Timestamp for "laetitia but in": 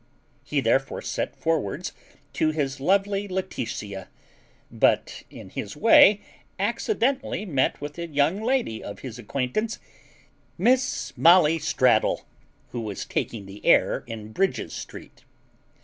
3.27-5.51